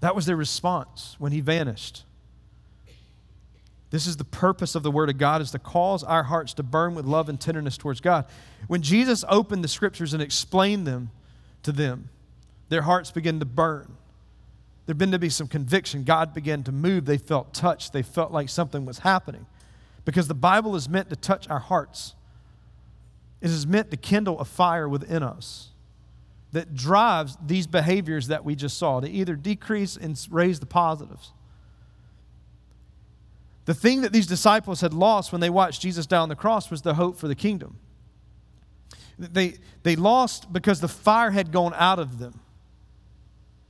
[0.00, 2.04] That was their response when He vanished.
[3.90, 6.62] This is the purpose of the Word of God, is to cause our hearts to
[6.62, 8.26] burn with love and tenderness towards God.
[8.68, 11.10] When Jesus opened the scriptures and explained them
[11.64, 12.08] to them,
[12.68, 13.96] their hearts began to burn.
[14.90, 16.02] There began to be some conviction.
[16.02, 17.04] God began to move.
[17.04, 17.92] They felt touched.
[17.92, 19.46] They felt like something was happening.
[20.04, 22.16] Because the Bible is meant to touch our hearts,
[23.40, 25.68] it is meant to kindle a fire within us
[26.50, 31.34] that drives these behaviors that we just saw to either decrease and raise the positives.
[33.66, 36.68] The thing that these disciples had lost when they watched Jesus die on the cross
[36.68, 37.78] was the hope for the kingdom.
[39.20, 42.40] They, they lost because the fire had gone out of them.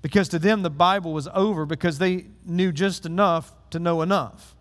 [0.03, 4.57] Because to them, the Bible was over because they knew just enough to know enough.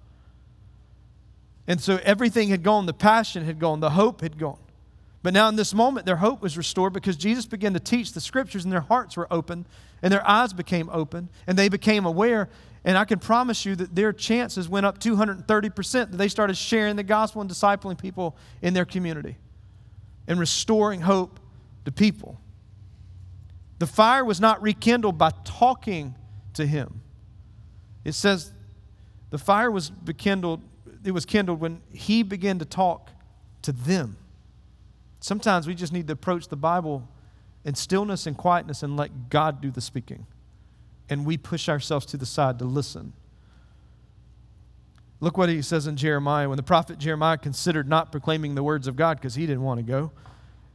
[1.67, 4.59] And so everything had gone, the passion had gone, the hope had gone.
[5.21, 8.21] But now in this moment, their hope was restored because Jesus began to teach the
[8.21, 9.65] scriptures and their hearts were open
[10.01, 12.49] and their eyes became open and they became aware.
[12.85, 15.91] And I can promise you that their chances went up 230%.
[15.91, 19.35] That they started sharing the gospel and discipling people in their community
[20.27, 21.39] and restoring hope
[21.85, 22.39] to people.
[23.79, 26.15] The fire was not rekindled by talking
[26.53, 27.01] to him.
[28.03, 28.51] It says
[29.29, 30.61] the fire was rekindled,
[31.03, 33.09] it was kindled when he began to talk
[33.61, 34.17] to them.
[35.21, 37.07] Sometimes we just need to approach the Bible
[37.65, 40.25] in stillness and quietness and let God do the speaking.
[41.09, 43.13] And we push ourselves to the side to listen.
[45.21, 46.47] Look what he says in Jeremiah.
[46.47, 49.79] When the prophet Jeremiah considered not proclaiming the words of God because he didn't want
[49.79, 50.11] to go,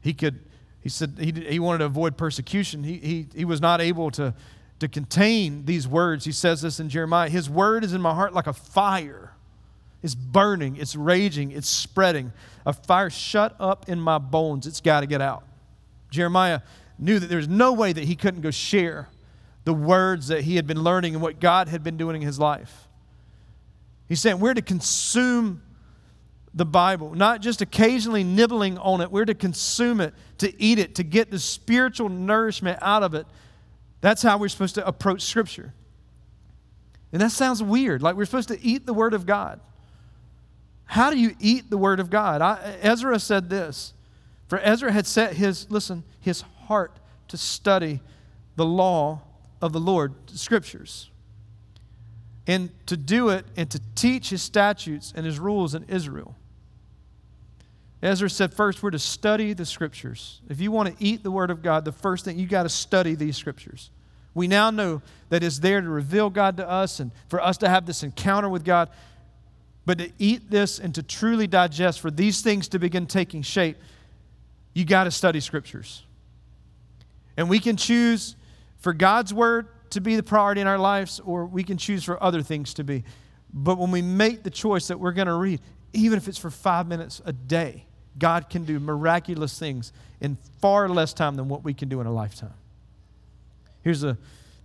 [0.01, 0.40] he could
[0.85, 2.85] he said he, he wanted to avoid persecution.
[2.85, 4.35] He, he, he was not able to,
[4.80, 6.26] to contain these words.
[6.26, 9.32] He says this in Jeremiah His word is in my heart like a fire.
[10.02, 12.35] It's burning, it's raging, it's spreading.
[12.66, 14.66] A fire shut up in my bones.
[14.66, 15.44] It's got to get out.
[16.10, 16.60] Jeremiah
[16.98, 19.08] knew that there was no way that he couldn't go share
[19.64, 22.38] the words that he had been learning and what God had been doing in his
[22.38, 22.87] life.
[24.06, 25.62] He's saying we're to consume
[26.55, 29.11] the Bible, not just occasionally nibbling on it.
[29.11, 33.27] We're to consume it, to eat it, to get the spiritual nourishment out of it.
[34.00, 35.75] That's how we're supposed to approach Scripture.
[37.13, 39.61] And that sounds weird, like we're supposed to eat the Word of God.
[40.85, 42.40] How do you eat the Word of God?
[42.40, 43.92] I, Ezra said this.
[44.46, 46.92] For Ezra had set his, listen, his heart
[47.29, 48.00] to study
[48.57, 49.23] the law
[49.61, 51.11] of the Lord, Scriptures.
[52.46, 56.37] and to do it and to teach his statutes and his rules in Israel.
[58.05, 60.42] Ezra said, first, we're to study the scriptures.
[60.50, 62.69] If you want to eat the word of God, the first thing, you got to
[62.69, 63.90] study these scriptures.
[64.35, 65.00] We now know
[65.31, 68.50] that it's there to reveal God to us and for us to have this encounter
[68.50, 68.90] with God.
[69.87, 73.79] But to eat this and to truly digest, for these things to begin taking shape,
[74.75, 76.02] you got to study scriptures.
[77.38, 78.37] And we can choose
[78.81, 82.23] for God's word to be the priority in our lives, or we can choose for
[82.23, 83.02] other things to be.
[83.50, 85.61] But when we make the choice that we're going to read,
[85.94, 87.87] even if it's for five minutes a day,
[88.19, 92.06] God can do miraculous things in far less time than what we can do in
[92.06, 92.54] a lifetime.
[93.83, 94.17] Here's a,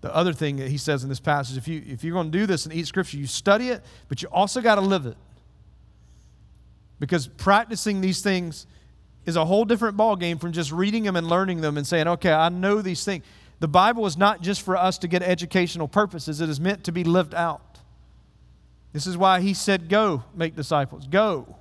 [0.02, 2.38] the other thing that he says in this passage if, you, if you're going to
[2.38, 5.18] do this and eat scripture, you study it, but you also got to live it.
[7.00, 8.68] Because practicing these things
[9.26, 12.32] is a whole different ballgame from just reading them and learning them and saying, okay,
[12.32, 13.24] I know these things.
[13.60, 16.92] The Bible is not just for us to get educational purposes, it is meant to
[16.92, 17.80] be lived out.
[18.94, 21.08] This is why he said, Go make disciples.
[21.08, 21.58] Go.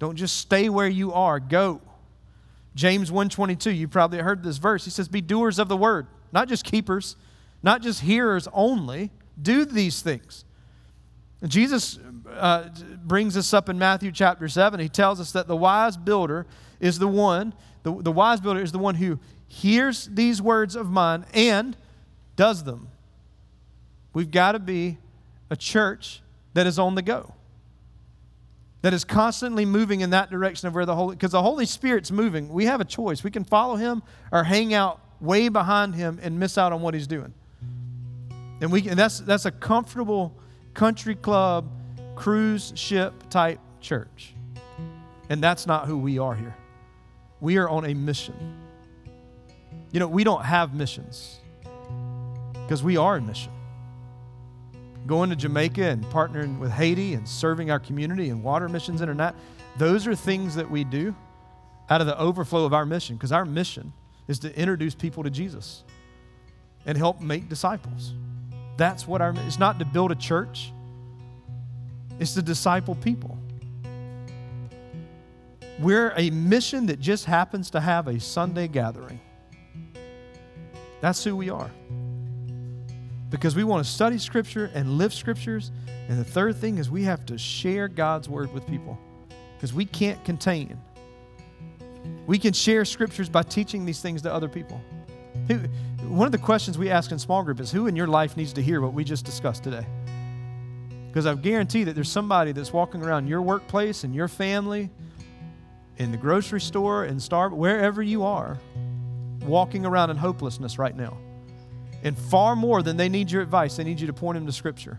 [0.00, 1.38] Don't just stay where you are.
[1.38, 1.80] Go.
[2.74, 4.84] James 1:22, you probably heard this verse.
[4.84, 7.14] He says, Be doers of the word, not just keepers,
[7.62, 9.12] not just hearers only.
[9.40, 10.44] Do these things.
[11.46, 11.98] Jesus
[12.34, 12.68] uh,
[13.04, 14.80] brings us up in Matthew chapter 7.
[14.80, 16.46] He tells us that the wise builder
[16.80, 20.90] is the one, the, the wise builder is the one who hears these words of
[20.90, 21.76] mine and
[22.36, 22.88] does them.
[24.12, 24.98] We've got to be
[25.50, 26.22] a church
[26.54, 27.34] that is on the go,
[28.82, 32.10] that is constantly moving in that direction of where the Holy, because the Holy Spirit's
[32.10, 32.48] moving.
[32.48, 33.22] We have a choice.
[33.22, 34.02] We can follow Him
[34.32, 37.34] or hang out way behind Him and miss out on what He's doing.
[38.60, 40.34] And, we, and that's, that's a comfortable
[40.74, 41.70] country club,
[42.14, 44.34] cruise ship type church.
[45.28, 46.56] And that's not who we are here.
[47.40, 48.56] We are on a mission.
[49.92, 51.38] You know, we don't have missions
[52.52, 53.52] because we are in mission.
[55.10, 59.10] Going to Jamaica and partnering with Haiti and serving our community and Water Missions and
[59.10, 59.34] Internet,
[59.76, 61.16] those are things that we do
[61.88, 63.92] out of the overflow of our mission because our mission
[64.28, 65.82] is to introduce people to Jesus
[66.86, 68.14] and help make disciples.
[68.76, 70.72] That's what our it's not to build a church.
[72.20, 73.36] It's to disciple people.
[75.80, 79.18] We're a mission that just happens to have a Sunday gathering.
[81.00, 81.72] That's who we are.
[83.30, 85.70] Because we want to study Scripture and live Scriptures.
[86.08, 88.98] And the third thing is we have to share God's Word with people
[89.56, 90.78] because we can't contain.
[92.26, 94.80] We can share Scriptures by teaching these things to other people.
[96.02, 98.52] One of the questions we ask in small group is who in your life needs
[98.54, 99.86] to hear what we just discussed today?
[101.08, 104.90] Because I guarantee that there's somebody that's walking around your workplace and your family,
[105.98, 108.58] in the grocery store, in Starbucks, wherever you are,
[109.42, 111.16] walking around in hopelessness right now.
[112.02, 114.52] And far more than they need your advice, they need you to point them to
[114.52, 114.98] Scripture.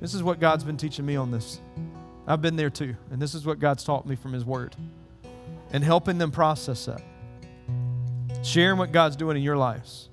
[0.00, 1.60] This is what God's been teaching me on this.
[2.26, 4.76] I've been there too, and this is what God's taught me from His Word.
[5.72, 7.02] And helping them process that.
[8.44, 10.08] Sharing what God's doing in your lives.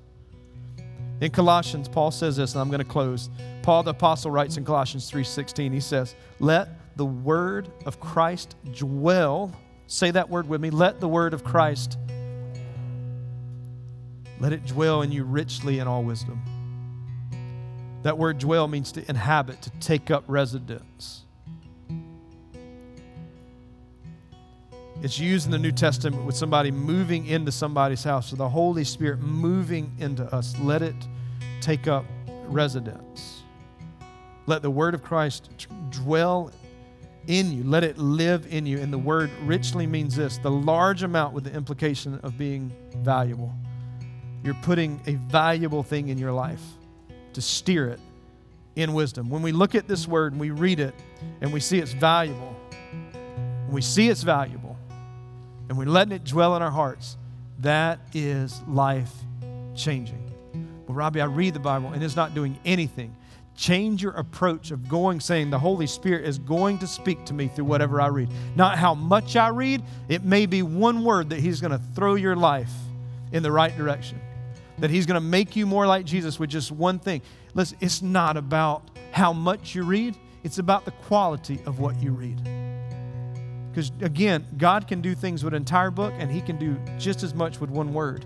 [1.22, 3.30] In Colossians, Paul says this, and I'm going to close.
[3.62, 9.51] Paul the apostle writes in Colossians 3:16, he says, "Let the word of Christ dwell."
[9.88, 10.70] Say that word with me.
[10.70, 11.97] Let the word of Christ
[14.40, 16.42] let it dwell in you richly in all wisdom.
[18.04, 21.26] That word dwell means to inhabit, to take up residence.
[25.02, 28.30] It's used in the New Testament with somebody moving into somebody's house.
[28.30, 30.58] So the Holy Spirit moving into us.
[30.60, 30.96] Let it
[31.62, 32.06] take up
[32.46, 33.44] residence.
[34.46, 35.50] Let the word of Christ
[35.90, 36.52] dwell
[37.28, 37.64] in you.
[37.64, 38.80] Let it live in you.
[38.80, 43.54] And the word richly means this the large amount with the implication of being valuable
[44.44, 46.62] you're putting a valuable thing in your life
[47.34, 48.00] to steer it
[48.76, 49.30] in wisdom.
[49.30, 50.96] When we look at this word and we read it
[51.42, 52.56] and we see it's valuable,
[53.70, 54.78] we see it's valuable,
[55.68, 57.18] and we're letting it dwell in our hearts,
[57.60, 59.12] that is life
[59.76, 60.32] changing.
[60.88, 63.16] Well, Robbie, I read the Bible and it's not doing anything.
[63.56, 67.50] Change your approach of going, saying, The Holy Spirit is going to speak to me
[67.50, 68.30] through whatever I read.
[68.56, 72.16] Not how much I read, it may be one word that He's going to throw
[72.16, 72.72] your life
[73.34, 74.22] in the right direction
[74.80, 77.21] that He's going to make you more like Jesus with just one thing.
[77.53, 82.11] Listen, it's not about how much you read, it's about the quality of what you
[82.11, 82.41] read.
[83.71, 87.23] Because again, God can do things with an entire book, and He can do just
[87.23, 88.25] as much with one word.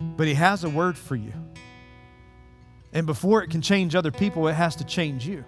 [0.00, 1.32] But He has a word for you.
[2.92, 5.44] And before it can change other people, it has to change you.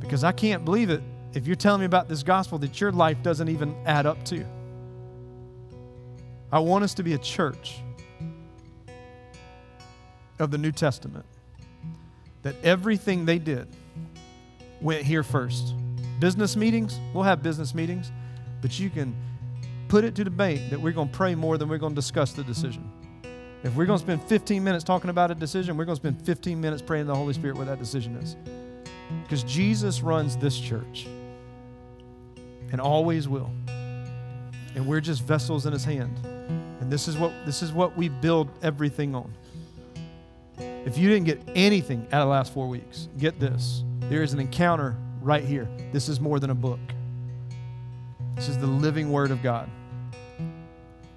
[0.00, 1.02] Because I can't believe it
[1.34, 4.44] if you're telling me about this gospel that your life doesn't even add up to.
[6.50, 7.80] I want us to be a church
[10.40, 11.24] of the New Testament
[12.42, 13.68] that everything they did
[14.80, 15.74] went here first.
[16.18, 18.10] Business meetings, we'll have business meetings,
[18.62, 19.14] but you can
[19.88, 22.32] put it to debate that we're going to pray more than we're going to discuss
[22.32, 22.90] the decision.
[23.62, 26.24] If we're going to spend 15 minutes talking about a decision, we're going to spend
[26.24, 28.36] 15 minutes praying the Holy Spirit what that decision is.
[29.22, 31.06] Because Jesus runs this church
[32.72, 33.50] and always will.
[34.74, 36.18] And we're just vessels in his hand.
[36.80, 39.34] And this is what this is what we build everything on.
[40.84, 43.84] If you didn't get anything out of the last 4 weeks, get this.
[44.00, 45.68] There is an encounter right here.
[45.92, 46.80] This is more than a book.
[48.34, 49.68] This is the living word of God.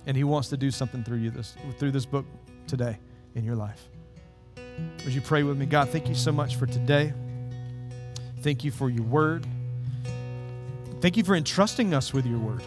[0.05, 2.25] And he wants to do something through you this through this book
[2.67, 2.99] today
[3.35, 3.87] in your life.
[5.05, 5.65] Would you pray with me?
[5.65, 7.13] God, thank you so much for today.
[8.41, 9.47] Thank you for your word.
[10.99, 12.63] Thank you for entrusting us with your word.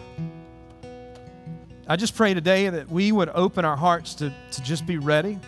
[1.87, 5.39] I just pray today that we would open our hearts to, to just be ready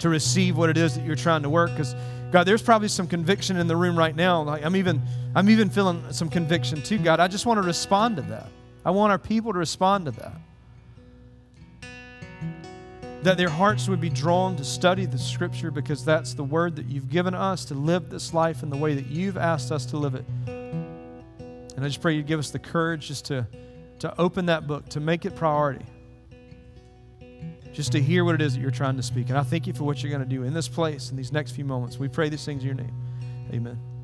[0.00, 1.70] to receive what it is that you're trying to work.
[1.70, 1.94] Because
[2.30, 4.42] God, there's probably some conviction in the room right now.
[4.42, 5.02] Like I'm even,
[5.34, 7.20] I'm even feeling some conviction too, God.
[7.20, 8.48] I just want to respond to that.
[8.84, 10.40] I want our people to respond to that
[13.22, 16.86] that their hearts would be drawn to study the scripture because that's the word that
[16.86, 19.96] you've given us to live this life in the way that you've asked us to
[19.96, 20.24] live it.
[20.46, 23.46] And I just pray you give us the courage just to,
[23.98, 25.84] to open that book, to make it priority,
[27.78, 29.28] just to hear what it is that you're trying to speak.
[29.28, 31.30] And I thank you for what you're going to do in this place in these
[31.30, 31.96] next few moments.
[31.96, 32.92] We pray these things in your name.
[33.54, 33.97] Amen.